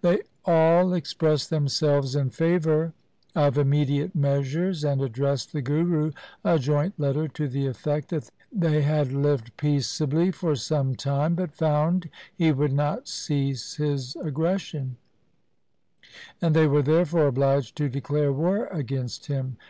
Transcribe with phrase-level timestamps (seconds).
[0.00, 2.94] They all expressed themselves in favour
[3.34, 8.80] of immediate measures, and addressed the Guru a joint letter to the effect that they
[8.80, 9.12] had.
[9.12, 12.52] lived peace LIFE OF GURU GOBIND SINGH 155 ably for some time, but found he
[12.52, 14.96] would not cease his aggression,
[16.40, 19.58] and they were therefore obliged to declare war against him.